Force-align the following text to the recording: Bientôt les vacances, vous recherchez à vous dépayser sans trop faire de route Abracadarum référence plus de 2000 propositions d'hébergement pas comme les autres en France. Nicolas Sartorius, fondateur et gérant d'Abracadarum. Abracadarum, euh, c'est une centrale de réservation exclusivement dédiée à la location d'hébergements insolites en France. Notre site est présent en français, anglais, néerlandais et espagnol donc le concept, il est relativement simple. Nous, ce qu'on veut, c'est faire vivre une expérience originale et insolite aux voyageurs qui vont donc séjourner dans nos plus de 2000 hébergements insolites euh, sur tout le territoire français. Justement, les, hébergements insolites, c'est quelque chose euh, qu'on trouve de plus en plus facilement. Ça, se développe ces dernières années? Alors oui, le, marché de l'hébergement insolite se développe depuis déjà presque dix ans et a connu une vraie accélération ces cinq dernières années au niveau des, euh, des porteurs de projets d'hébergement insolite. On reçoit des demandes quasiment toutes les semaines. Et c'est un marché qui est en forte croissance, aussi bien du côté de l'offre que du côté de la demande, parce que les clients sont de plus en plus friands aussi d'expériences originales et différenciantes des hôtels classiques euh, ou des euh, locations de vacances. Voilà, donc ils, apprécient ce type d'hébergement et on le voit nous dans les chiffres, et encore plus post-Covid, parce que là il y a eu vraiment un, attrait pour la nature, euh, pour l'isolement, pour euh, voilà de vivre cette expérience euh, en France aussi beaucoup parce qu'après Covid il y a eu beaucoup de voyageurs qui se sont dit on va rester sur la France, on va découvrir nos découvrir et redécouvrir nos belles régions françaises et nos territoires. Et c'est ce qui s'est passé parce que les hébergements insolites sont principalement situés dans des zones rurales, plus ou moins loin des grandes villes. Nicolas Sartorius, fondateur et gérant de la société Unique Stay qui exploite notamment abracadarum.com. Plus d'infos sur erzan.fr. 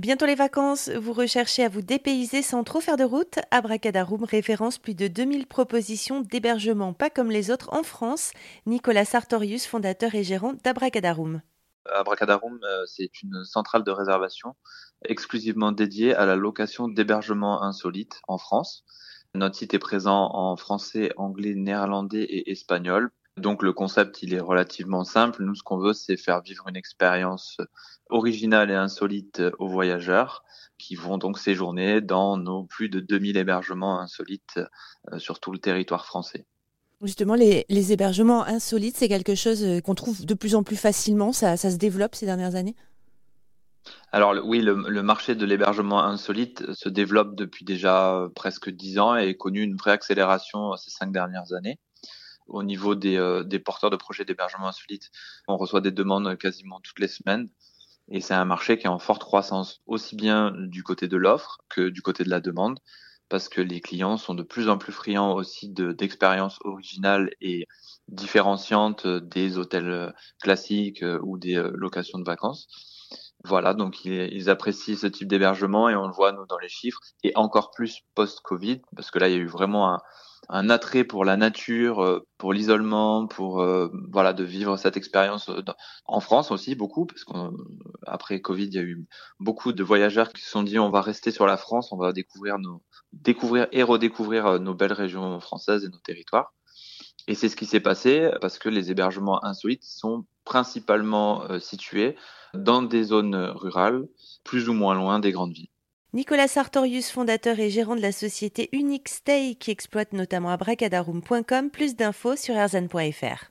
Bientôt 0.00 0.24
les 0.24 0.34
vacances, 0.34 0.88
vous 0.88 1.12
recherchez 1.12 1.62
à 1.62 1.68
vous 1.68 1.82
dépayser 1.82 2.40
sans 2.40 2.64
trop 2.64 2.80
faire 2.80 2.96
de 2.96 3.04
route 3.04 3.38
Abracadarum 3.50 4.24
référence 4.24 4.78
plus 4.78 4.94
de 4.94 5.06
2000 5.06 5.46
propositions 5.46 6.22
d'hébergement 6.22 6.94
pas 6.94 7.10
comme 7.10 7.30
les 7.30 7.50
autres 7.50 7.74
en 7.74 7.82
France. 7.82 8.30
Nicolas 8.64 9.04
Sartorius, 9.04 9.66
fondateur 9.66 10.14
et 10.14 10.24
gérant 10.24 10.54
d'Abracadarum. 10.64 11.42
Abracadarum, 11.84 12.58
euh, 12.64 12.86
c'est 12.86 13.22
une 13.22 13.44
centrale 13.44 13.84
de 13.84 13.90
réservation 13.90 14.54
exclusivement 15.04 15.72
dédiée 15.72 16.14
à 16.14 16.24
la 16.24 16.36
location 16.36 16.88
d'hébergements 16.88 17.62
insolites 17.62 18.22
en 18.28 18.38
France. 18.38 18.86
Notre 19.34 19.56
site 19.56 19.74
est 19.74 19.78
présent 19.78 20.30
en 20.32 20.56
français, 20.56 21.12
anglais, 21.18 21.54
néerlandais 21.54 22.22
et 22.22 22.50
espagnol 22.50 23.10
donc 23.38 23.62
le 23.62 23.72
concept, 23.72 24.22
il 24.22 24.34
est 24.34 24.40
relativement 24.40 25.04
simple. 25.04 25.42
Nous, 25.42 25.54
ce 25.54 25.62
qu'on 25.62 25.78
veut, 25.78 25.94
c'est 25.94 26.16
faire 26.16 26.42
vivre 26.42 26.68
une 26.68 26.76
expérience 26.76 27.58
originale 28.10 28.70
et 28.70 28.74
insolite 28.74 29.42
aux 29.58 29.68
voyageurs 29.68 30.44
qui 30.78 30.96
vont 30.96 31.16
donc 31.16 31.38
séjourner 31.38 32.00
dans 32.00 32.36
nos 32.36 32.64
plus 32.64 32.88
de 32.88 33.00
2000 33.00 33.36
hébergements 33.36 34.00
insolites 34.00 34.60
euh, 35.12 35.18
sur 35.18 35.40
tout 35.40 35.52
le 35.52 35.58
territoire 35.58 36.04
français. 36.04 36.44
Justement, 37.00 37.34
les, 37.34 37.92
hébergements 37.92 38.44
insolites, 38.44 38.96
c'est 38.96 39.08
quelque 39.08 39.34
chose 39.34 39.64
euh, 39.64 39.80
qu'on 39.80 39.94
trouve 39.94 40.24
de 40.26 40.34
plus 40.34 40.54
en 40.54 40.62
plus 40.62 40.76
facilement. 40.76 41.32
Ça, 41.32 41.56
se 41.56 41.76
développe 41.76 42.14
ces 42.14 42.26
dernières 42.26 42.54
années? 42.54 42.76
Alors 44.12 44.34
oui, 44.44 44.60
le, 44.60 45.02
marché 45.02 45.34
de 45.34 45.46
l'hébergement 45.46 46.04
insolite 46.04 46.72
se 46.72 46.88
développe 46.88 47.34
depuis 47.34 47.64
déjà 47.64 48.28
presque 48.34 48.70
dix 48.70 48.98
ans 48.98 49.16
et 49.16 49.30
a 49.30 49.34
connu 49.34 49.62
une 49.62 49.74
vraie 49.74 49.90
accélération 49.90 50.76
ces 50.76 50.90
cinq 50.90 51.10
dernières 51.10 51.52
années 51.52 51.78
au 52.46 52.62
niveau 52.62 52.94
des, 52.94 53.16
euh, 53.16 53.44
des 53.44 53.58
porteurs 53.58 53.90
de 53.90 53.96
projets 53.96 54.24
d'hébergement 54.24 54.68
insolite. 54.68 55.10
On 55.48 55.56
reçoit 55.56 55.80
des 55.80 55.90
demandes 55.90 56.36
quasiment 56.38 56.80
toutes 56.80 56.98
les 56.98 57.08
semaines. 57.08 57.48
Et 58.08 58.20
c'est 58.20 58.34
un 58.34 58.44
marché 58.44 58.78
qui 58.78 58.86
est 58.86 58.90
en 58.90 58.98
forte 58.98 59.22
croissance, 59.22 59.80
aussi 59.86 60.16
bien 60.16 60.52
du 60.56 60.82
côté 60.82 61.08
de 61.08 61.16
l'offre 61.16 61.58
que 61.68 61.88
du 61.88 62.02
côté 62.02 62.24
de 62.24 62.30
la 62.30 62.40
demande, 62.40 62.80
parce 63.28 63.48
que 63.48 63.60
les 63.60 63.80
clients 63.80 64.18
sont 64.18 64.34
de 64.34 64.42
plus 64.42 64.68
en 64.68 64.76
plus 64.76 64.92
friands 64.92 65.32
aussi 65.32 65.70
d'expériences 65.70 66.58
originales 66.64 67.30
et 67.40 67.66
différenciantes 68.08 69.06
des 69.06 69.56
hôtels 69.56 70.12
classiques 70.42 71.02
euh, 71.02 71.18
ou 71.22 71.38
des 71.38 71.56
euh, 71.56 71.70
locations 71.74 72.18
de 72.18 72.24
vacances. 72.24 72.68
Voilà, 73.44 73.74
donc 73.74 74.04
ils, 74.04 74.50
apprécient 74.50 74.96
ce 74.96 75.08
type 75.08 75.26
d'hébergement 75.26 75.88
et 75.88 75.96
on 75.96 76.06
le 76.06 76.12
voit 76.12 76.30
nous 76.32 76.46
dans 76.46 76.58
les 76.58 76.68
chiffres, 76.68 77.00
et 77.24 77.32
encore 77.34 77.72
plus 77.72 78.02
post-Covid, 78.14 78.82
parce 78.94 79.10
que 79.10 79.18
là 79.18 79.28
il 79.28 79.32
y 79.32 79.36
a 79.36 79.40
eu 79.40 79.48
vraiment 79.48 79.98
un, 80.48 80.70
attrait 80.70 81.02
pour 81.02 81.24
la 81.24 81.36
nature, 81.36 82.04
euh, 82.04 82.20
pour 82.38 82.52
l'isolement, 82.52 83.26
pour 83.26 83.60
euh, 83.60 83.88
voilà 84.12 84.32
de 84.32 84.44
vivre 84.44 84.76
cette 84.76 84.96
expérience 84.96 85.48
euh, 85.48 85.62
en 86.04 86.20
France 86.20 86.50
aussi 86.50 86.74
beaucoup 86.74 87.06
parce 87.06 87.24
qu'après 87.24 88.40
Covid 88.40 88.66
il 88.66 88.74
y 88.74 88.78
a 88.78 88.82
eu 88.82 89.06
beaucoup 89.40 89.72
de 89.72 89.82
voyageurs 89.82 90.32
qui 90.32 90.42
se 90.42 90.50
sont 90.50 90.62
dit 90.62 90.78
on 90.78 90.90
va 90.90 91.00
rester 91.00 91.30
sur 91.30 91.46
la 91.46 91.56
France, 91.56 91.92
on 91.92 91.96
va 91.96 92.12
découvrir 92.12 92.58
nos 92.58 92.82
découvrir 93.12 93.66
et 93.72 93.82
redécouvrir 93.82 94.60
nos 94.60 94.74
belles 94.74 94.92
régions 94.92 95.40
françaises 95.40 95.84
et 95.84 95.88
nos 95.88 95.98
territoires. 95.98 96.52
Et 97.28 97.34
c'est 97.34 97.48
ce 97.48 97.56
qui 97.56 97.66
s'est 97.66 97.80
passé 97.80 98.30
parce 98.40 98.58
que 98.58 98.68
les 98.68 98.90
hébergements 98.90 99.44
insolites 99.44 99.84
sont 99.84 100.24
principalement 100.44 101.58
situés 101.60 102.16
dans 102.54 102.82
des 102.82 103.04
zones 103.04 103.36
rurales, 103.36 104.08
plus 104.44 104.68
ou 104.68 104.72
moins 104.72 104.94
loin 104.94 105.20
des 105.20 105.30
grandes 105.30 105.52
villes. 105.52 105.68
Nicolas 106.14 106.48
Sartorius, 106.48 107.10
fondateur 107.10 107.58
et 107.58 107.70
gérant 107.70 107.96
de 107.96 108.02
la 108.02 108.12
société 108.12 108.68
Unique 108.72 109.08
Stay 109.08 109.54
qui 109.58 109.70
exploite 109.70 110.12
notamment 110.12 110.50
abracadarum.com. 110.50 111.70
Plus 111.70 111.96
d'infos 111.96 112.36
sur 112.36 112.54
erzan.fr. 112.54 113.50